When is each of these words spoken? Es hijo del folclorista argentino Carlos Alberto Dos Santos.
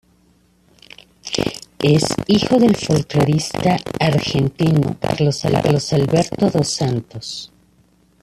Es 1.83 2.07
hijo 2.25 2.57
del 2.57 2.75
folclorista 2.75 3.77
argentino 3.99 4.95
Carlos 4.99 5.45
Alberto 5.93 6.49
Dos 6.49 6.69
Santos. 6.71 7.51